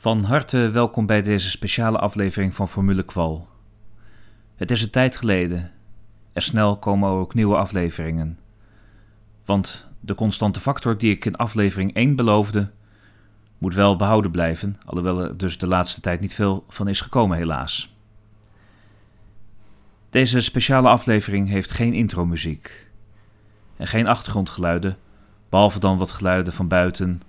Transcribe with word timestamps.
Van 0.00 0.24
harte 0.24 0.70
welkom 0.70 1.06
bij 1.06 1.22
deze 1.22 1.50
speciale 1.50 1.98
aflevering 1.98 2.54
van 2.54 2.68
Formule 2.68 3.02
Qual. 3.02 3.48
Het 4.56 4.70
is 4.70 4.82
een 4.82 4.90
tijd 4.90 5.16
geleden. 5.16 5.70
Er 6.32 6.42
snel 6.42 6.76
komen 6.76 7.10
ook 7.10 7.34
nieuwe 7.34 7.56
afleveringen. 7.56 8.38
Want 9.44 9.88
de 10.00 10.14
constante 10.14 10.60
factor 10.60 10.98
die 10.98 11.10
ik 11.10 11.24
in 11.24 11.36
aflevering 11.36 11.94
1 11.94 12.16
beloofde, 12.16 12.70
moet 13.58 13.74
wel 13.74 13.96
behouden 13.96 14.30
blijven, 14.30 14.76
alhoewel 14.84 15.20
er 15.20 15.36
dus 15.36 15.58
de 15.58 15.66
laatste 15.66 16.00
tijd 16.00 16.20
niet 16.20 16.34
veel 16.34 16.64
van 16.68 16.88
is 16.88 17.00
gekomen, 17.00 17.36
helaas. 17.36 17.94
Deze 20.10 20.40
speciale 20.40 20.88
aflevering 20.88 21.48
heeft 21.48 21.70
geen 21.70 21.92
intromuziek 21.92 22.88
en 23.76 23.86
geen 23.86 24.06
achtergrondgeluiden, 24.06 24.96
behalve 25.48 25.78
dan 25.78 25.98
wat 25.98 26.10
geluiden 26.10 26.52
van 26.52 26.68
buiten 26.68 27.22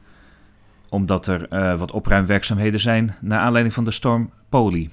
omdat 0.92 1.28
er 1.28 1.54
uh, 1.54 1.80
wat 1.80 1.92
opruimwerkzaamheden 1.92 2.80
zijn 2.80 3.16
naar 3.22 3.40
aanleiding 3.40 3.74
van 3.74 3.84
de 3.84 3.92
storm 3.92 4.32
Poli. 4.50 4.90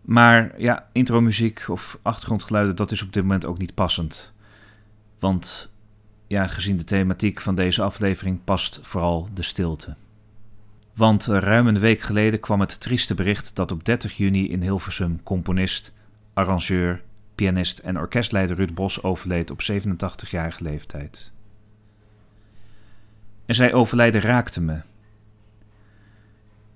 Maar 0.00 0.60
ja, 0.60 0.88
intromuziek 0.92 1.64
of 1.68 1.98
achtergrondgeluiden, 2.02 2.76
dat 2.76 2.90
is 2.90 3.02
op 3.02 3.12
dit 3.12 3.22
moment 3.22 3.46
ook 3.46 3.58
niet 3.58 3.74
passend. 3.74 4.32
Want 5.18 5.72
ja, 6.26 6.46
gezien 6.46 6.76
de 6.76 6.84
thematiek 6.84 7.40
van 7.40 7.54
deze 7.54 7.82
aflevering 7.82 8.44
past 8.44 8.80
vooral 8.82 9.28
de 9.34 9.42
stilte. 9.42 9.94
Want 10.94 11.24
ruim 11.24 11.66
een 11.66 11.78
week 11.78 12.00
geleden 12.00 12.40
kwam 12.40 12.60
het 12.60 12.80
trieste 12.80 13.14
bericht 13.14 13.56
dat 13.56 13.70
op 13.70 13.84
30 13.84 14.16
juni 14.16 14.50
in 14.50 14.62
Hilversum 14.62 15.22
componist, 15.22 15.92
arrangeur, 16.34 17.02
pianist 17.34 17.78
en 17.78 17.98
orkestleider 17.98 18.56
Ruud 18.56 18.74
Bos 18.74 19.02
overleed 19.02 19.50
op 19.50 19.60
87-jarige 19.72 20.62
leeftijd. 20.62 21.32
En 23.46 23.54
zij 23.54 23.72
overlijden 23.72 24.20
raakte 24.20 24.60
me. 24.60 24.80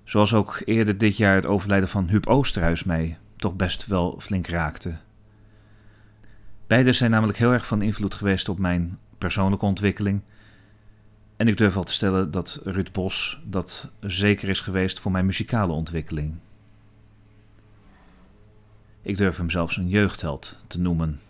Zoals 0.04 0.34
ook 0.34 0.62
eerder 0.64 0.98
dit 0.98 1.16
jaar 1.16 1.34
het 1.34 1.46
overlijden 1.46 1.88
van 1.88 2.08
Huub 2.08 2.26
Oosterhuis 2.26 2.84
mij 2.84 3.18
toch 3.36 3.56
best 3.56 3.86
wel 3.86 4.16
flink 4.20 4.46
raakte. 4.46 4.96
Beide 6.66 6.92
zijn 6.92 7.10
namelijk 7.10 7.38
heel 7.38 7.52
erg 7.52 7.66
van 7.66 7.82
invloed 7.82 8.14
geweest 8.14 8.48
op 8.48 8.58
mijn 8.58 8.98
persoonlijke 9.18 9.64
ontwikkeling. 9.64 10.20
En 11.36 11.48
ik 11.48 11.56
durf 11.56 11.74
wel 11.74 11.82
te 11.82 11.92
stellen 11.92 12.30
dat 12.30 12.60
Ruud 12.64 12.92
Bos 12.92 13.40
dat 13.44 13.90
zeker 14.00 14.48
is 14.48 14.60
geweest 14.60 15.00
voor 15.00 15.10
mijn 15.10 15.26
muzikale 15.26 15.72
ontwikkeling. 15.72 16.34
Ik 19.02 19.16
durf 19.16 19.36
hem 19.36 19.50
zelfs 19.50 19.76
een 19.76 19.88
jeugdheld 19.88 20.64
te 20.66 20.80
noemen. 20.80 21.20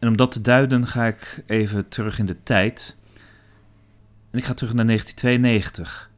En 0.00 0.08
om 0.08 0.16
dat 0.16 0.32
te 0.32 0.40
duiden 0.40 0.86
ga 0.86 1.06
ik 1.06 1.42
even 1.46 1.88
terug 1.88 2.18
in 2.18 2.26
de 2.26 2.42
tijd. 2.42 2.96
En 4.30 4.38
ik 4.38 4.44
ga 4.44 4.54
terug 4.54 4.74
naar 4.74 4.86
1992. 4.86 6.10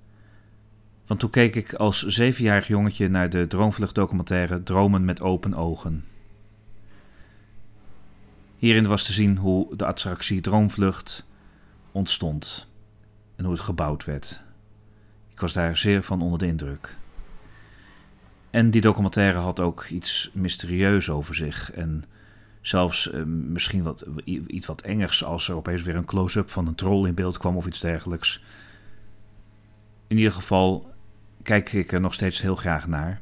Want 1.07 1.21
toen 1.21 1.31
keek 1.31 1.55
ik 1.55 1.75
als 1.75 2.07
zevenjarig 2.07 2.67
jongetje 2.67 3.09
naar 3.09 3.31
de 3.31 3.47
droomvluchtdocumentaire 3.47 4.63
Dromen 4.63 5.05
met 5.05 5.21
open 5.21 5.55
ogen. 5.55 6.05
Hierin 8.57 8.87
was 8.87 9.05
te 9.05 9.13
zien 9.13 9.37
hoe 9.37 9.77
de 9.77 9.87
attractie 9.87 10.41
Droomvlucht 10.41 11.27
ontstond 11.93 12.69
en 13.37 13.45
hoe 13.45 13.53
het 13.53 13.63
gebouwd 13.63 14.05
werd. 14.05 14.43
Ik 15.33 15.41
was 15.41 15.53
daar 15.53 15.77
zeer 15.77 16.03
van 16.03 16.23
onder 16.23 16.39
de 16.39 16.47
indruk. 16.47 16.97
En 18.51 18.71
die 18.71 18.81
documentaire 18.81 19.39
had 19.39 19.61
ook 19.61 19.85
iets 19.85 20.31
mysterieus 20.35 21.11
over 21.11 21.35
zich 21.35 21.73
en 21.73 22.05
Zelfs 22.63 23.13
uh, 23.13 23.23
misschien 23.25 23.83
wat, 23.83 24.07
iets 24.25 24.67
wat 24.67 24.81
engers 24.81 25.25
als 25.25 25.49
er 25.49 25.57
opeens 25.57 25.83
weer 25.83 25.97
een 25.97 26.05
close-up 26.05 26.51
van 26.51 26.67
een 26.67 26.75
troll 26.75 27.07
in 27.07 27.15
beeld 27.15 27.39
kwam 27.39 27.57
of 27.57 27.67
iets 27.67 27.81
dergelijks. 27.81 28.45
In 30.07 30.17
ieder 30.17 30.33
geval 30.33 30.95
kijk 31.43 31.73
ik 31.73 31.93
er 31.93 32.01
nog 32.01 32.15
steeds 32.15 32.41
heel 32.41 32.57
graag 32.57 32.87
naar. 32.87 33.21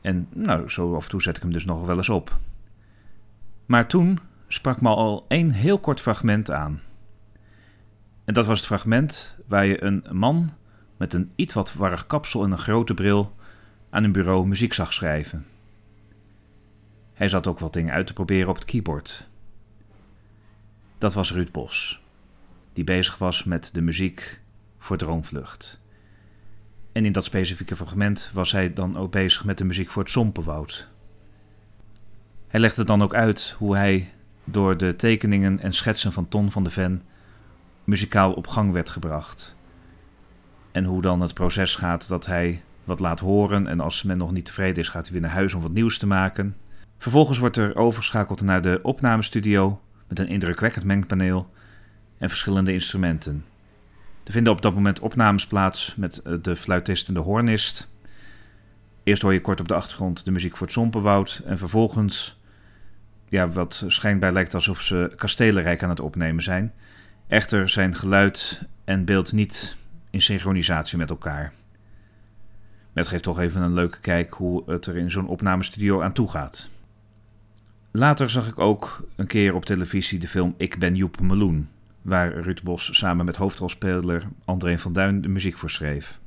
En 0.00 0.28
nou, 0.34 0.68
zo 0.68 0.94
af 0.94 1.04
en 1.04 1.10
toe 1.10 1.22
zet 1.22 1.36
ik 1.36 1.42
hem 1.42 1.52
dus 1.52 1.64
nog 1.64 1.86
wel 1.86 1.96
eens 1.96 2.08
op. 2.08 2.38
Maar 3.66 3.88
toen 3.88 4.18
sprak 4.48 4.80
me 4.80 4.88
al 4.88 5.24
één 5.28 5.50
heel 5.50 5.78
kort 5.78 6.00
fragment 6.00 6.50
aan. 6.50 6.80
En 8.24 8.34
dat 8.34 8.46
was 8.46 8.58
het 8.58 8.66
fragment 8.66 9.36
waar 9.46 9.66
je 9.66 9.84
een 9.84 10.04
man 10.10 10.50
met 10.96 11.14
een 11.14 11.32
iets 11.34 11.54
wat 11.54 11.74
warrig 11.74 12.06
kapsel 12.06 12.44
en 12.44 12.50
een 12.50 12.58
grote 12.58 12.94
bril 12.94 13.36
aan 13.90 14.04
een 14.04 14.12
bureau 14.12 14.46
muziek 14.46 14.72
zag 14.72 14.92
schrijven. 14.92 15.46
Hij 17.18 17.28
zat 17.28 17.46
ook 17.46 17.58
wat 17.58 17.72
dingen 17.72 17.94
uit 17.94 18.06
te 18.06 18.12
proberen 18.12 18.48
op 18.48 18.54
het 18.54 18.64
keyboard. 18.64 19.28
Dat 20.98 21.14
was 21.14 21.32
Ruud 21.32 21.50
Bos, 21.50 22.02
die 22.72 22.84
bezig 22.84 23.18
was 23.18 23.44
met 23.44 23.74
de 23.74 23.80
muziek 23.80 24.40
voor 24.78 24.96
Droomvlucht. 24.96 25.80
En 26.92 27.04
in 27.04 27.12
dat 27.12 27.24
specifieke 27.24 27.76
fragment 27.76 28.30
was 28.34 28.52
hij 28.52 28.72
dan 28.72 28.96
ook 28.96 29.10
bezig 29.10 29.44
met 29.44 29.58
de 29.58 29.64
muziek 29.64 29.90
voor 29.90 30.02
het 30.02 30.10
Sompenwoud. 30.10 30.88
Hij 32.48 32.60
legde 32.60 32.84
dan 32.84 33.02
ook 33.02 33.14
uit 33.14 33.54
hoe 33.58 33.76
hij 33.76 34.12
door 34.44 34.76
de 34.76 34.96
tekeningen 34.96 35.60
en 35.60 35.72
schetsen 35.72 36.12
van 36.12 36.28
Ton 36.28 36.50
van 36.50 36.64
de 36.64 36.70
Ven 36.70 37.02
muzikaal 37.84 38.32
op 38.32 38.46
gang 38.46 38.72
werd 38.72 38.90
gebracht. 38.90 39.56
En 40.72 40.84
hoe 40.84 41.02
dan 41.02 41.20
het 41.20 41.34
proces 41.34 41.74
gaat 41.74 42.08
dat 42.08 42.26
hij 42.26 42.62
wat 42.84 43.00
laat 43.00 43.20
horen 43.20 43.66
en 43.66 43.80
als 43.80 44.02
men 44.02 44.18
nog 44.18 44.32
niet 44.32 44.44
tevreden 44.44 44.82
is 44.82 44.88
gaat 44.88 45.04
hij 45.04 45.12
weer 45.12 45.22
naar 45.22 45.30
huis 45.30 45.54
om 45.54 45.62
wat 45.62 45.72
nieuws 45.72 45.98
te 45.98 46.06
maken. 46.06 46.56
Vervolgens 46.98 47.38
wordt 47.38 47.56
er 47.56 47.76
overgeschakeld 47.76 48.42
naar 48.42 48.62
de 48.62 48.78
opnamestudio 48.82 49.80
met 50.08 50.18
een 50.18 50.28
indrukwekkend 50.28 50.84
mengpaneel 50.84 51.50
en 52.18 52.28
verschillende 52.28 52.72
instrumenten. 52.72 53.44
Er 54.24 54.32
vinden 54.32 54.52
op 54.52 54.62
dat 54.62 54.74
moment 54.74 55.00
opnames 55.00 55.46
plaats 55.46 55.94
met 55.96 56.22
eh, 56.22 56.34
de 56.42 56.56
fluitist 56.56 57.08
en 57.08 57.14
de 57.14 57.20
hornist. 57.20 57.90
Eerst 59.02 59.22
hoor 59.22 59.32
je 59.32 59.40
kort 59.40 59.60
op 59.60 59.68
de 59.68 59.74
achtergrond 59.74 60.24
de 60.24 60.30
muziek 60.30 60.56
voor 60.56 60.66
het 60.66 60.74
Sompenwoud 60.74 61.42
en 61.44 61.58
vervolgens, 61.58 62.40
ja, 63.28 63.48
wat 63.48 63.84
schijnbaar 63.86 64.32
lijkt 64.32 64.54
alsof 64.54 64.80
ze 64.80 65.12
kastelenrijk 65.16 65.82
aan 65.82 65.88
het 65.88 66.00
opnemen 66.00 66.42
zijn. 66.42 66.72
Echter 67.26 67.68
zijn 67.68 67.94
geluid 67.94 68.62
en 68.84 69.04
beeld 69.04 69.32
niet 69.32 69.76
in 70.10 70.22
synchronisatie 70.22 70.98
met 70.98 71.10
elkaar. 71.10 71.52
Het 72.92 73.08
geeft 73.08 73.22
toch 73.22 73.38
even 73.38 73.62
een 73.62 73.74
leuke 73.74 74.00
kijk 74.00 74.32
hoe 74.32 74.62
het 74.70 74.86
er 74.86 74.96
in 74.96 75.10
zo'n 75.10 75.28
opnamestudio 75.28 76.02
aan 76.02 76.12
toe 76.12 76.30
gaat. 76.30 76.68
Later 77.98 78.30
zag 78.30 78.48
ik 78.48 78.58
ook 78.58 79.08
een 79.16 79.26
keer 79.26 79.54
op 79.54 79.64
televisie 79.64 80.18
de 80.18 80.28
film 80.28 80.54
Ik 80.56 80.78
ben 80.78 80.94
Joep 80.94 81.20
Meloen, 81.20 81.68
waar 82.02 82.32
Ruud 82.32 82.62
Bos 82.62 82.98
samen 82.98 83.24
met 83.24 83.36
hoofdrolspeler 83.36 84.28
André 84.44 84.78
van 84.78 84.92
Duin 84.92 85.20
de 85.20 85.28
muziek 85.28 85.56
voor 85.56 85.70
schreef. 85.70 86.18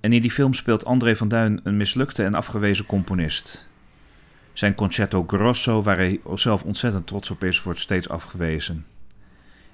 En 0.00 0.12
in 0.12 0.20
die 0.20 0.30
film 0.30 0.52
speelt 0.52 0.84
André 0.84 1.16
van 1.16 1.28
Duin 1.28 1.60
een 1.62 1.76
mislukte 1.76 2.24
en 2.24 2.34
afgewezen 2.34 2.86
componist. 2.86 3.68
Zijn 4.52 4.74
concerto 4.74 5.24
grosso, 5.26 5.82
waar 5.82 5.96
hij 5.96 6.20
zelf 6.34 6.62
ontzettend 6.62 7.06
trots 7.06 7.30
op 7.30 7.44
is, 7.44 7.62
wordt 7.62 7.80
steeds 7.80 8.08
afgewezen. 8.08 8.86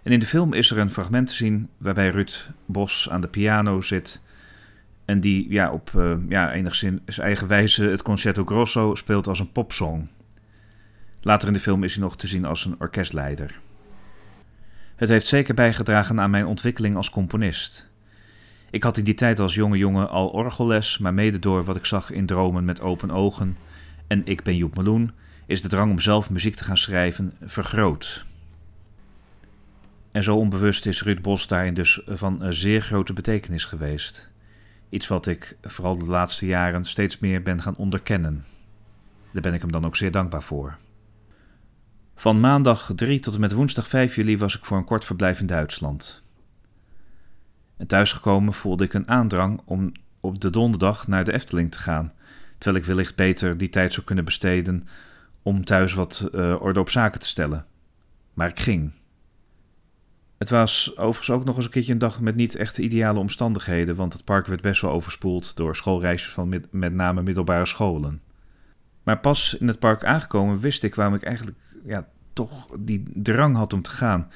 En 0.02 0.12
in 0.12 0.18
de 0.18 0.26
film 0.26 0.52
is 0.52 0.70
er 0.70 0.78
een 0.78 0.90
fragment 0.90 1.26
te 1.26 1.34
zien 1.34 1.68
waarbij 1.78 2.10
Ruud 2.10 2.50
Bos 2.66 3.08
aan 3.10 3.20
de 3.20 3.28
piano 3.28 3.80
zit 3.80 4.22
en 5.04 5.20
die 5.20 5.50
ja, 5.50 5.72
op 5.72 5.92
uh, 5.96 6.14
ja, 6.28 6.52
enigszins 6.52 7.18
eigen 7.18 7.48
wijze 7.48 7.84
het 7.84 8.02
Concerto 8.02 8.44
Grosso 8.44 8.94
speelt 8.94 9.26
als 9.26 9.40
een 9.40 9.52
popsong. 9.52 10.08
Later 11.20 11.48
in 11.48 11.54
de 11.54 11.60
film 11.60 11.84
is 11.84 11.94
hij 11.94 12.02
nog 12.02 12.16
te 12.16 12.26
zien 12.26 12.44
als 12.44 12.64
een 12.64 12.76
orkestleider. 12.78 13.60
Het 14.96 15.08
heeft 15.08 15.26
zeker 15.26 15.54
bijgedragen 15.54 16.20
aan 16.20 16.30
mijn 16.30 16.46
ontwikkeling 16.46 16.96
als 16.96 17.10
componist. 17.10 17.90
Ik 18.70 18.82
had 18.82 18.96
in 18.96 19.04
die 19.04 19.14
tijd 19.14 19.40
als 19.40 19.54
jonge 19.54 19.78
jongen 19.78 20.10
al 20.10 20.28
orgelles, 20.28 20.98
maar 20.98 21.14
mede 21.14 21.38
door 21.38 21.64
wat 21.64 21.76
ik 21.76 21.84
zag 21.84 22.10
in 22.10 22.26
Dromen 22.26 22.64
met 22.64 22.80
open 22.80 23.10
ogen 23.10 23.56
en 24.06 24.26
Ik 24.26 24.42
ben 24.42 24.56
Joep 24.56 24.76
Meloen, 24.76 25.12
is 25.46 25.62
de 25.62 25.68
drang 25.68 25.90
om 25.90 26.00
zelf 26.00 26.30
muziek 26.30 26.54
te 26.54 26.64
gaan 26.64 26.76
schrijven 26.76 27.32
vergroot. 27.44 28.24
En 30.12 30.22
zo 30.22 30.36
onbewust 30.36 30.86
is 30.86 31.02
Ruud 31.02 31.22
Bos 31.22 31.46
daarin 31.46 31.74
dus 31.74 32.00
van 32.06 32.46
zeer 32.48 32.80
grote 32.80 33.12
betekenis 33.12 33.64
geweest. 33.64 34.31
Iets 34.92 35.06
wat 35.06 35.26
ik 35.26 35.56
vooral 35.62 35.98
de 35.98 36.04
laatste 36.04 36.46
jaren 36.46 36.84
steeds 36.84 37.18
meer 37.18 37.42
ben 37.42 37.62
gaan 37.62 37.76
onderkennen. 37.76 38.44
Daar 39.32 39.42
ben 39.42 39.54
ik 39.54 39.60
hem 39.60 39.72
dan 39.72 39.84
ook 39.84 39.96
zeer 39.96 40.10
dankbaar 40.10 40.42
voor. 40.42 40.76
Van 42.14 42.40
maandag 42.40 42.90
3 42.94 43.20
tot 43.20 43.34
en 43.34 43.40
met 43.40 43.52
woensdag 43.52 43.88
5 43.88 44.14
juli 44.14 44.38
was 44.38 44.56
ik 44.56 44.64
voor 44.64 44.76
een 44.76 44.84
kort 44.84 45.04
verblijf 45.04 45.40
in 45.40 45.46
Duitsland. 45.46 46.22
En 47.76 47.86
thuisgekomen 47.86 48.52
voelde 48.52 48.84
ik 48.84 48.92
een 48.92 49.08
aandrang 49.08 49.60
om 49.64 49.92
op 50.20 50.40
de 50.40 50.50
donderdag 50.50 51.06
naar 51.06 51.24
de 51.24 51.32
Efteling 51.32 51.70
te 51.70 51.78
gaan, 51.78 52.12
terwijl 52.58 52.82
ik 52.82 52.88
wellicht 52.88 53.16
beter 53.16 53.58
die 53.58 53.68
tijd 53.68 53.92
zou 53.92 54.06
kunnen 54.06 54.24
besteden 54.24 54.88
om 55.42 55.64
thuis 55.64 55.94
wat 55.94 56.28
uh, 56.32 56.62
orde 56.62 56.80
op 56.80 56.90
zaken 56.90 57.20
te 57.20 57.26
stellen. 57.26 57.66
Maar 58.34 58.48
ik 58.48 58.60
ging. 58.60 58.92
Het 60.42 60.50
was 60.50 60.96
overigens 60.96 61.30
ook 61.30 61.44
nog 61.44 61.56
eens 61.56 61.64
een 61.64 61.70
keertje 61.70 61.92
een 61.92 61.98
dag 61.98 62.20
met 62.20 62.34
niet 62.34 62.56
echt 62.56 62.78
ideale 62.78 63.18
omstandigheden, 63.18 63.94
want 63.94 64.12
het 64.12 64.24
park 64.24 64.46
werd 64.46 64.60
best 64.60 64.80
wel 64.80 64.90
overspoeld 64.90 65.56
door 65.56 65.76
schoolreisjes 65.76 66.32
van 66.32 66.48
met, 66.70 66.92
name 66.92 67.22
middelbare 67.22 67.66
scholen. 67.66 68.20
Maar 69.02 69.18
pas 69.18 69.56
in 69.58 69.68
het 69.68 69.78
park 69.78 70.04
aangekomen 70.04 70.60
wist 70.60 70.82
ik 70.82 70.94
waarom 70.94 71.14
ik 71.14 71.22
eigenlijk 71.22 71.56
ja, 71.84 72.08
toch 72.32 72.66
die 72.78 73.02
drang 73.14 73.56
had 73.56 73.72
om 73.72 73.82
te 73.82 73.90
gaan. 73.90 74.30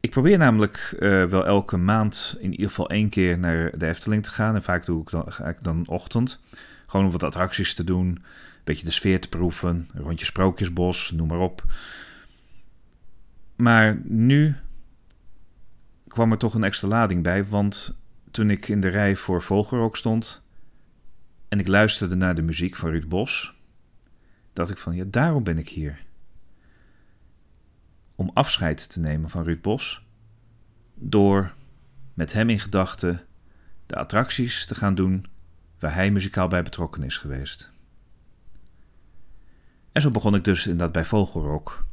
Ik 0.00 0.10
probeer 0.10 0.38
namelijk 0.38 0.96
uh, 0.98 1.24
wel 1.24 1.46
elke 1.46 1.76
maand 1.76 2.36
in 2.38 2.50
ieder 2.50 2.68
geval 2.68 2.90
één 2.90 3.08
keer 3.08 3.38
naar 3.38 3.78
de 3.78 3.86
Efteling 3.86 4.24
te 4.24 4.30
gaan. 4.30 4.54
En 4.54 4.62
vaak 4.62 4.86
doe 4.86 5.02
ik 5.02 5.10
dan, 5.10 5.32
ga 5.32 5.48
ik 5.48 5.58
dan 5.62 5.86
ochtend. 5.86 6.42
Gewoon 6.86 7.06
om 7.06 7.12
wat 7.12 7.22
attracties 7.22 7.74
te 7.74 7.84
doen. 7.84 8.06
Een 8.06 8.22
beetje 8.64 8.84
de 8.84 8.90
sfeer 8.90 9.20
te 9.20 9.28
proeven. 9.28 9.88
Een 9.94 10.02
rondje 10.02 10.24
Sprookjesbos, 10.24 11.10
noem 11.10 11.28
maar 11.28 11.38
op. 11.38 11.64
Maar 13.56 14.00
nu 14.04 14.56
kwam 16.18 16.32
er 16.32 16.38
toch 16.38 16.54
een 16.54 16.64
extra 16.64 16.88
lading 16.88 17.22
bij. 17.22 17.44
Want 17.44 17.98
toen 18.30 18.50
ik 18.50 18.68
in 18.68 18.80
de 18.80 18.88
rij 18.88 19.16
voor 19.16 19.42
Vogelrok 19.42 19.96
stond... 19.96 20.42
en 21.48 21.58
ik 21.58 21.68
luisterde 21.68 22.14
naar 22.14 22.34
de 22.34 22.42
muziek 22.42 22.76
van 22.76 22.90
Ruud 22.90 23.08
Bos... 23.08 23.54
dacht 24.52 24.70
ik 24.70 24.78
van, 24.78 24.96
ja, 24.96 25.04
daarom 25.06 25.44
ben 25.44 25.58
ik 25.58 25.68
hier 25.68 26.04
om 28.14 28.30
afscheid 28.34 28.90
te 28.90 29.00
nemen 29.00 29.30
van 29.30 29.44
Ruud 29.44 29.60
Bos 29.60 30.06
door 30.94 31.54
met 32.14 32.32
hem 32.32 32.50
in 32.50 32.60
gedachten 32.60 33.20
de 33.86 33.96
attracties 33.96 34.66
te 34.66 34.74
gaan 34.74 34.94
doen 34.94 35.26
waar 35.78 35.94
hij 35.94 36.10
muzikaal 36.10 36.48
bij 36.48 36.62
betrokken 36.62 37.02
is 37.02 37.16
geweest. 37.16 37.72
En 39.92 40.02
zo 40.02 40.10
begon 40.10 40.34
ik 40.34 40.44
dus 40.44 40.66
inderdaad 40.66 40.92
bij 40.92 41.04
Vogelrok. 41.04 41.86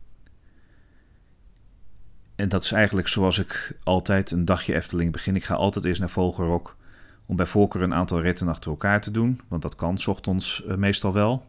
En 2.36 2.50
dat 2.50 2.64
is 2.64 2.72
eigenlijk 2.72 3.08
zoals 3.08 3.40
ik 3.40 3.78
altijd 3.84 4.32
een 4.32 4.46
dagje 4.46 4.76
Efteling 4.76 5.12
begin. 5.12 5.36
Ik 5.36 5.44
ga 5.44 5.56
altijd 5.56 5.86
eerst 5.86 6.00
naar 6.00 6.10
Vogelrok 6.10 6.78
om 7.26 7.36
bij 7.36 7.46
voorkeur 7.46 7.82
een 7.82 7.94
aantal 7.94 8.22
ritten 8.22 8.48
achter 8.48 8.72
elkaar 8.72 9.02
te 9.02 9.12
doen, 9.12 9.42
want 9.48 9.62
dat 9.62 9.76
kan 9.76 9.98
s 9.98 10.08
ochtends 10.08 10.66
eh, 10.66 10.76
meestal 10.76 11.14
wel. 11.14 11.46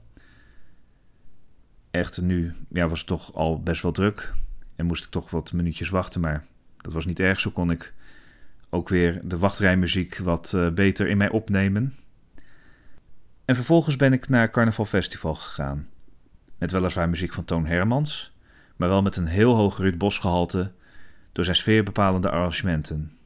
Echter 1.90 2.22
nu 2.22 2.54
ja, 2.68 2.88
was 2.88 2.98
het 2.98 3.08
toch 3.08 3.34
al 3.34 3.62
best 3.62 3.82
wel 3.82 3.92
druk. 3.92 4.32
En 4.74 4.86
moest 4.86 5.04
ik 5.04 5.10
toch 5.10 5.30
wat 5.30 5.52
minuutjes 5.52 5.88
wachten, 5.88 6.20
maar 6.20 6.44
dat 6.76 6.92
was 6.92 7.06
niet 7.06 7.20
erg. 7.20 7.40
Zo 7.40 7.50
kon 7.50 7.70
ik 7.70 7.94
ook 8.70 8.88
weer 8.88 9.20
de 9.24 9.38
wachtrijmuziek 9.38 10.18
wat 10.18 10.52
uh, 10.54 10.70
beter 10.70 11.08
in 11.08 11.16
mij 11.16 11.30
opnemen. 11.30 11.94
En 13.44 13.54
vervolgens 13.54 13.96
ben 13.96 14.12
ik 14.12 14.28
naar 14.28 14.50
Carnaval 14.50 14.84
Festival 14.84 15.34
gegaan. 15.34 15.88
Met 16.58 16.70
weliswaar 16.70 17.08
muziek 17.08 17.32
van 17.32 17.44
Toon 17.44 17.66
Hermans, 17.66 18.35
maar 18.76 18.88
wel 18.88 19.02
met 19.02 19.16
een 19.16 19.26
heel 19.26 19.54
hoog 19.54 19.78
Ruud 19.78 19.98
Bos 19.98 20.18
gehalte 20.18 20.72
door 21.32 21.44
zijn 21.44 21.56
sfeerbepalende 21.56 22.30
arrangementen. 22.30 23.18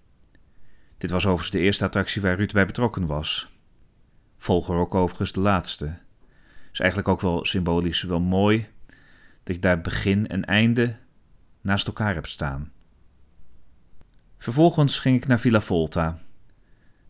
Dit 0.99 1.11
was 1.11 1.25
overigens 1.25 1.51
de 1.51 1.59
eerste 1.59 1.85
attractie 1.85 2.23
waar 2.23 2.37
Ruud 2.37 2.53
bij 2.53 2.67
betrokken 2.67 3.07
was. 3.07 3.49
Volger 4.39 4.77
ook 4.77 4.95
overigens 4.95 5.33
de 5.33 5.41
laatste. 5.41 5.99
Is 6.73 6.81
eigenlijk 6.81 7.09
ook 7.09 7.21
wel 7.21 7.45
symbolisch 7.45 8.03
wel 8.03 8.21
mooi 8.21 8.67
dat 9.43 9.55
je 9.55 9.63
daar 9.63 9.81
begin 9.81 10.29
en 10.29 10.45
einde 10.45 10.97
naast 11.61 11.87
elkaar 11.87 12.15
hebt 12.15 12.29
staan. 12.29 12.73
Vervolgens 14.39 14.99
ging 14.99 15.17
ik 15.17 15.27
naar 15.27 15.41
Villa 15.41 15.61
Volta, 15.61 16.19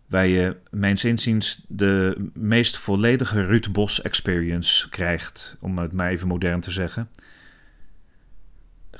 waar 0.07 0.27
je, 0.27 0.57
mijn 0.71 0.99
zinziens, 0.99 1.65
de 1.69 2.29
meest 2.35 2.79
volledige 2.79 3.45
Ruud 3.45 3.73
Bos 3.73 4.03
experience 4.03 4.89
krijgt, 4.89 5.57
om 5.61 5.79
het 5.79 5.93
maar 5.93 6.11
even 6.11 6.29
modern 6.29 6.61
te 6.61 6.71
zeggen. 6.71 7.11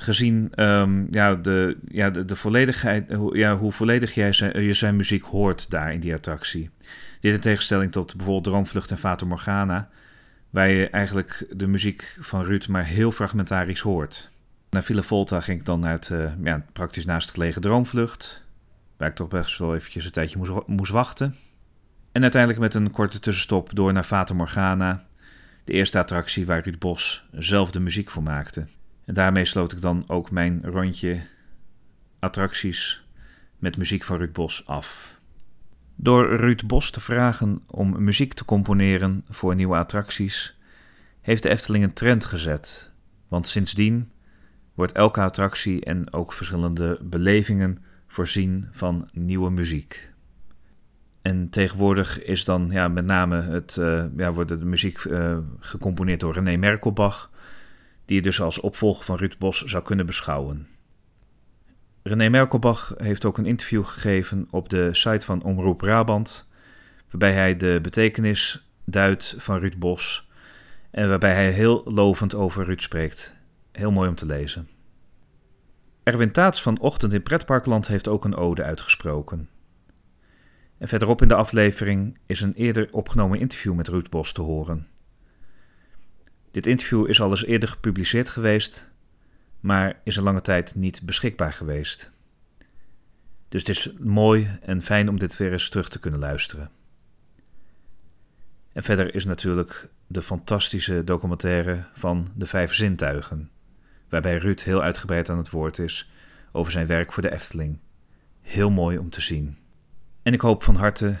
Gezien 0.01 0.51
um, 0.55 1.07
ja, 1.11 1.35
de, 1.35 1.77
ja, 1.87 2.09
de, 2.09 2.25
de 2.25 2.35
volledigheid, 2.35 3.13
ja, 3.31 3.57
hoe 3.57 3.71
volledig 3.71 4.13
jij 4.13 4.33
zijn, 4.33 4.63
je 4.63 4.73
zijn 4.73 4.95
muziek 4.95 5.23
hoort 5.23 5.69
daar 5.69 5.93
in 5.93 5.99
die 5.99 6.13
attractie. 6.13 6.69
Dit 7.19 7.33
in 7.33 7.39
tegenstelling 7.39 7.91
tot 7.91 8.15
bijvoorbeeld 8.15 8.43
Droomvlucht 8.43 8.91
en 8.91 8.97
Fata 8.97 9.25
Morgana, 9.25 9.89
waar 10.49 10.69
je 10.69 10.89
eigenlijk 10.89 11.45
de 11.49 11.67
muziek 11.67 12.17
van 12.19 12.43
Ruud 12.43 12.67
maar 12.67 12.85
heel 12.85 13.11
fragmentarisch 13.11 13.79
hoort. 13.79 14.31
Naar 14.69 14.83
Villa 14.83 15.01
Volta 15.01 15.41
ging 15.41 15.59
ik 15.59 15.65
dan 15.65 15.79
naar 15.79 15.91
het 15.91 16.09
uh, 16.09 16.31
ja, 16.43 16.65
praktisch 16.73 17.05
naast 17.05 17.31
gelegen 17.31 17.61
Droomvlucht. 17.61 18.43
Waar 18.97 19.09
ik 19.09 19.15
toch 19.15 19.27
best 19.27 19.57
wel 19.57 19.75
eventjes 19.75 20.05
een 20.05 20.11
tijdje 20.11 20.37
moest, 20.37 20.51
moest 20.67 20.91
wachten. 20.91 21.35
En 22.11 22.21
uiteindelijk 22.21 22.61
met 22.61 22.73
een 22.73 22.91
korte 22.91 23.19
tussenstop 23.19 23.75
door 23.75 23.93
naar 23.93 24.03
Fata 24.03 24.33
Morgana. 24.33 25.05
De 25.63 25.73
eerste 25.73 25.99
attractie 25.99 26.45
waar 26.45 26.63
Ruud 26.63 26.79
Bos 26.79 27.25
zelf 27.31 27.71
de 27.71 27.79
muziek 27.79 28.09
voor 28.09 28.23
maakte. 28.23 28.67
En 29.05 29.13
daarmee 29.13 29.45
sloot 29.45 29.71
ik 29.71 29.81
dan 29.81 30.03
ook 30.07 30.31
mijn 30.31 30.61
rondje 30.63 31.21
attracties 32.19 33.05
met 33.57 33.77
muziek 33.77 34.03
van 34.03 34.17
Ruud 34.17 34.33
Bos 34.33 34.67
af. 34.67 35.19
Door 35.95 36.35
Ruud 36.35 36.65
Bos 36.65 36.91
te 36.91 36.99
vragen 36.99 37.61
om 37.67 38.03
muziek 38.03 38.33
te 38.33 38.45
componeren 38.45 39.23
voor 39.29 39.55
nieuwe 39.55 39.75
attracties, 39.77 40.57
heeft 41.21 41.43
de 41.43 41.49
Efteling 41.49 41.83
een 41.83 41.93
trend 41.93 42.25
gezet. 42.25 42.91
Want 43.27 43.47
sindsdien 43.47 44.11
wordt 44.73 44.93
elke 44.93 45.21
attractie 45.21 45.85
en 45.85 46.13
ook 46.13 46.33
verschillende 46.33 46.99
belevingen 47.01 47.77
voorzien 48.07 48.67
van 48.71 49.09
nieuwe 49.11 49.49
muziek. 49.49 50.11
En 51.21 51.49
tegenwoordig 51.49 52.23
is 52.23 52.43
dan 52.43 52.67
ja, 52.71 52.87
met 52.87 53.05
name 53.05 53.41
het, 53.41 53.77
uh, 53.79 54.03
ja, 54.17 54.31
wordt 54.31 54.49
de 54.49 54.65
muziek 54.65 55.03
uh, 55.03 55.37
gecomponeerd 55.59 56.19
door 56.19 56.33
René 56.33 56.57
Merkelbach, 56.57 57.31
die 58.11 58.19
je 58.19 58.25
dus 58.25 58.41
als 58.41 58.59
opvolger 58.59 59.05
van 59.05 59.15
Ruud 59.17 59.37
Bos 59.37 59.63
zou 59.63 59.83
kunnen 59.83 60.05
beschouwen. 60.05 60.67
René 62.03 62.29
Merkelbach 62.29 62.93
heeft 62.97 63.25
ook 63.25 63.37
een 63.37 63.45
interview 63.45 63.85
gegeven 63.85 64.47
op 64.49 64.69
de 64.69 64.89
site 64.93 65.25
van 65.25 65.43
Omroep 65.43 65.77
Brabant, 65.77 66.49
waarbij 67.09 67.33
hij 67.33 67.57
de 67.57 67.79
betekenis 67.81 68.71
duidt 68.85 69.35
van 69.37 69.59
Ruud 69.59 69.77
Bos 69.77 70.29
en 70.89 71.09
waarbij 71.09 71.33
hij 71.33 71.51
heel 71.51 71.81
lovend 71.85 72.35
over 72.35 72.65
Ruud 72.65 72.81
spreekt. 72.81 73.35
Heel 73.71 73.91
mooi 73.91 74.09
om 74.09 74.15
te 74.15 74.25
lezen. 74.25 74.67
Erwin 76.03 76.31
Taats 76.31 76.61
van 76.61 76.79
Ochtend 76.79 77.13
in 77.13 77.23
Pretparkland 77.23 77.87
heeft 77.87 78.07
ook 78.07 78.25
een 78.25 78.35
ode 78.35 78.63
uitgesproken. 78.63 79.49
En 80.77 80.87
verderop 80.87 81.21
in 81.21 81.27
de 81.27 81.35
aflevering 81.35 82.17
is 82.25 82.41
een 82.41 82.53
eerder 82.53 82.87
opgenomen 82.91 83.39
interview 83.39 83.73
met 83.73 83.87
Ruud 83.87 84.09
Bos 84.09 84.31
te 84.31 84.41
horen. 84.41 84.87
Dit 86.51 86.67
interview 86.67 87.09
is 87.09 87.21
al 87.21 87.29
eens 87.29 87.45
eerder 87.45 87.69
gepubliceerd 87.69 88.29
geweest, 88.29 88.91
maar 89.59 89.99
is 90.03 90.15
een 90.15 90.23
lange 90.23 90.41
tijd 90.41 90.75
niet 90.75 91.01
beschikbaar 91.05 91.53
geweest. 91.53 92.11
Dus 93.49 93.61
het 93.61 93.69
is 93.69 93.93
mooi 93.99 94.59
en 94.61 94.81
fijn 94.81 95.09
om 95.09 95.19
dit 95.19 95.37
weer 95.37 95.51
eens 95.51 95.69
terug 95.69 95.89
te 95.89 95.99
kunnen 95.99 96.19
luisteren. 96.19 96.71
En 98.73 98.83
verder 98.83 99.15
is 99.15 99.25
natuurlijk 99.25 99.87
de 100.07 100.21
fantastische 100.21 101.03
documentaire 101.03 101.85
van 101.93 102.27
de 102.35 102.45
Vijf 102.45 102.73
Zintuigen 102.73 103.49
waarbij 104.11 104.37
Ruud 104.37 104.61
heel 104.61 104.81
uitgebreid 104.81 105.29
aan 105.29 105.37
het 105.37 105.49
woord 105.49 105.79
is 105.79 106.11
over 106.51 106.71
zijn 106.71 106.87
werk 106.87 107.13
voor 107.13 107.23
de 107.23 107.31
Efteling. 107.31 107.79
Heel 108.41 108.69
mooi 108.69 108.97
om 108.97 109.09
te 109.09 109.21
zien. 109.21 109.57
En 110.23 110.33
ik 110.33 110.41
hoop 110.41 110.63
van 110.63 110.75
harte 110.75 111.19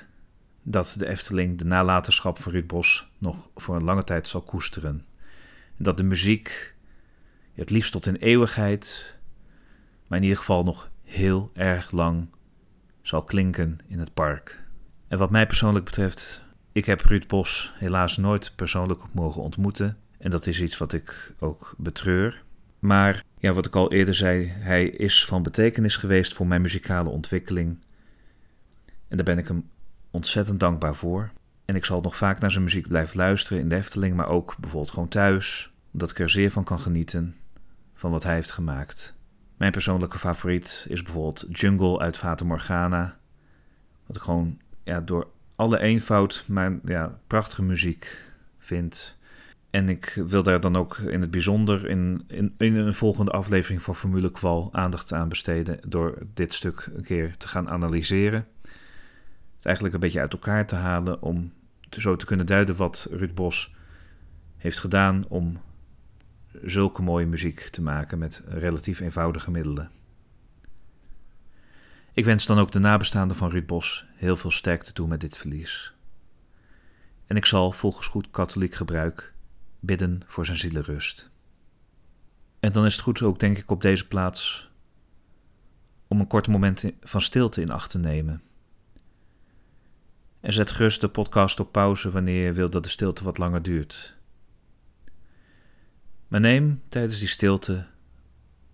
dat 0.63 0.95
de 0.97 1.07
Efteling 1.07 1.57
de 1.57 1.65
nalatenschap 1.65 2.39
van 2.39 2.51
Ruud 2.51 2.67
Bos 2.67 3.11
nog 3.17 3.49
voor 3.55 3.75
een 3.75 3.83
lange 3.83 4.03
tijd 4.03 4.27
zal 4.27 4.41
koesteren. 4.41 5.05
Dat 5.77 5.97
de 5.97 6.03
muziek, 6.03 6.75
het 7.53 7.69
liefst 7.69 7.91
tot 7.91 8.05
in 8.05 8.15
eeuwigheid, 8.15 9.15
maar 10.07 10.17
in 10.17 10.23
ieder 10.23 10.39
geval 10.39 10.63
nog 10.63 10.91
heel 11.03 11.51
erg 11.53 11.91
lang 11.91 12.27
zal 13.01 13.23
klinken 13.23 13.77
in 13.87 13.99
het 13.99 14.13
park. 14.13 14.59
En 15.07 15.17
wat 15.17 15.31
mij 15.31 15.45
persoonlijk 15.47 15.85
betreft, 15.85 16.41
ik 16.71 16.85
heb 16.85 17.01
Ruud 17.01 17.27
Bos 17.27 17.73
helaas 17.75 18.17
nooit 18.17 18.53
persoonlijk 18.55 19.01
mogen 19.11 19.41
ontmoeten. 19.41 19.97
En 20.17 20.31
dat 20.31 20.47
is 20.47 20.61
iets 20.61 20.77
wat 20.77 20.93
ik 20.93 21.33
ook 21.39 21.73
betreur. 21.77 22.43
Maar 22.79 23.23
ja, 23.37 23.53
wat 23.53 23.65
ik 23.65 23.75
al 23.75 23.91
eerder 23.91 24.15
zei, 24.15 24.47
hij 24.47 24.85
is 24.85 25.25
van 25.25 25.43
betekenis 25.43 25.95
geweest 25.95 26.33
voor 26.33 26.47
mijn 26.47 26.61
muzikale 26.61 27.09
ontwikkeling. 27.09 27.77
En 29.07 29.17
daar 29.17 29.25
ben 29.25 29.37
ik 29.37 29.47
hem 29.47 29.69
ontzettend 30.11 30.59
dankbaar 30.59 30.95
voor. 30.95 31.31
En 31.71 31.77
ik 31.77 31.85
zal 31.85 32.01
nog 32.01 32.15
vaak 32.15 32.39
naar 32.39 32.51
zijn 32.51 32.63
muziek 32.63 32.87
blijven 32.87 33.17
luisteren 33.17 33.59
in 33.61 33.69
de 33.69 33.75
Efteling, 33.75 34.15
maar 34.15 34.27
ook 34.27 34.55
bijvoorbeeld 34.59 34.93
gewoon 34.93 35.07
thuis, 35.07 35.73
omdat 35.93 36.09
ik 36.09 36.19
er 36.19 36.29
zeer 36.29 36.51
van 36.51 36.63
kan 36.63 36.79
genieten 36.79 37.35
van 37.93 38.11
wat 38.11 38.23
hij 38.23 38.33
heeft 38.33 38.51
gemaakt. 38.51 39.15
Mijn 39.57 39.71
persoonlijke 39.71 40.19
favoriet 40.19 40.85
is 40.89 41.03
bijvoorbeeld 41.03 41.45
Jungle 41.51 41.99
uit 41.99 42.17
Fata 42.17 42.45
Morgana. 42.45 43.17
Wat 44.05 44.15
ik 44.15 44.21
gewoon 44.21 44.59
ja, 44.83 45.01
door 45.01 45.27
alle 45.55 45.79
eenvoud, 45.79 46.43
maar 46.47 46.79
ja, 46.85 47.19
prachtige 47.27 47.63
muziek 47.63 48.31
vind. 48.57 49.17
En 49.69 49.89
ik 49.89 50.21
wil 50.27 50.43
daar 50.43 50.59
dan 50.59 50.75
ook 50.75 50.97
in 50.97 51.21
het 51.21 51.31
bijzonder 51.31 51.89
in, 51.89 52.23
in, 52.27 52.53
in 52.57 52.75
een 52.75 52.95
volgende 52.95 53.31
aflevering 53.31 53.81
van 53.81 53.95
Formule 53.95 54.31
Qual 54.31 54.69
aandacht 54.71 55.13
aan 55.13 55.29
besteden. 55.29 55.79
Door 55.87 56.17
dit 56.33 56.53
stuk 56.53 56.89
een 56.95 57.03
keer 57.03 57.37
te 57.37 57.47
gaan 57.47 57.69
analyseren. 57.69 58.47
Het 59.55 59.65
eigenlijk 59.65 59.95
een 59.95 60.01
beetje 60.01 60.19
uit 60.19 60.33
elkaar 60.33 60.67
te 60.67 60.75
halen 60.75 61.21
om 61.21 61.51
zo 61.99 62.15
te 62.15 62.25
kunnen 62.25 62.45
duiden 62.45 62.75
wat 62.75 63.07
Ruud 63.11 63.33
Bos 63.33 63.73
heeft 64.57 64.79
gedaan 64.79 65.25
om 65.27 65.61
zulke 66.63 67.01
mooie 67.01 67.25
muziek 67.25 67.59
te 67.59 67.81
maken 67.81 68.17
met 68.17 68.43
relatief 68.47 68.99
eenvoudige 68.99 69.51
middelen. 69.51 69.91
Ik 72.13 72.25
wens 72.25 72.45
dan 72.45 72.59
ook 72.59 72.71
de 72.71 72.79
nabestaanden 72.79 73.37
van 73.37 73.49
Ruud 73.49 73.65
Bos 73.65 74.05
heel 74.15 74.35
veel 74.35 74.51
sterkte 74.51 74.93
toe 74.93 75.07
met 75.07 75.21
dit 75.21 75.37
verlies. 75.37 75.93
En 77.27 77.35
ik 77.35 77.45
zal 77.45 77.71
volgens 77.71 78.07
goed 78.07 78.31
katholiek 78.31 78.73
gebruik 78.73 79.33
bidden 79.79 80.21
voor 80.25 80.45
zijn 80.45 80.57
zielenrust. 80.57 81.29
En 82.59 82.71
dan 82.71 82.85
is 82.85 82.93
het 82.93 83.01
goed 83.01 83.21
ook, 83.21 83.39
denk 83.39 83.57
ik, 83.57 83.71
op 83.71 83.81
deze 83.81 84.07
plaats 84.07 84.69
om 86.07 86.19
een 86.19 86.27
kort 86.27 86.47
moment 86.47 86.85
van 87.01 87.21
stilte 87.21 87.61
in 87.61 87.71
acht 87.71 87.89
te 87.89 87.99
nemen. 87.99 88.41
En 90.41 90.53
zet 90.53 90.71
gerust 90.71 91.01
de 91.01 91.09
podcast 91.09 91.59
op 91.59 91.71
pauze 91.71 92.11
wanneer 92.11 92.45
je 92.45 92.53
wilt 92.53 92.71
dat 92.71 92.83
de 92.83 92.89
stilte 92.89 93.23
wat 93.23 93.37
langer 93.37 93.61
duurt. 93.61 94.17
Maar 96.27 96.39
neem 96.39 96.81
tijdens 96.89 97.19
die 97.19 97.27
stilte 97.27 97.87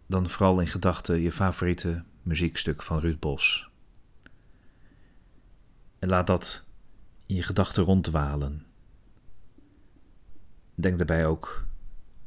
dan 0.06 0.30
vooral 0.30 0.60
in 0.60 0.68
gedachten 0.68 1.22
je 1.22 1.32
favoriete 1.32 2.04
muziekstuk 2.22 2.82
van 2.82 3.00
Ruud 3.00 3.20
Bos. 3.20 3.70
En 6.00 6.10
laat 6.10 6.28
dat 6.28 6.66
in 7.26 7.36
je 7.36 7.44
gedachten 7.44 7.84
ronddwalen. 7.84 8.66
Denk 10.76 10.98
daarbij 10.98 11.26
ook 11.26 11.66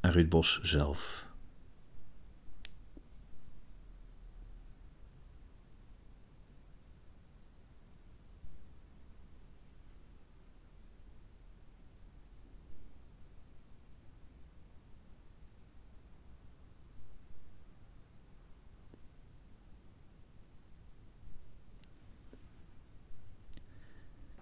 aan 0.00 0.10
Ruud 0.10 0.28
Bos 0.28 0.60
zelf. 0.62 1.28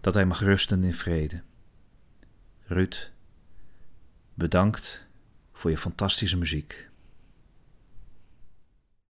Dat 0.08 0.16
hij 0.16 0.26
mag 0.26 0.40
rusten 0.40 0.84
in 0.84 0.94
vrede. 0.94 1.42
Ruud, 2.66 3.12
bedankt 4.34 5.06
voor 5.52 5.70
je 5.70 5.78
fantastische 5.78 6.36
muziek. 6.36 6.87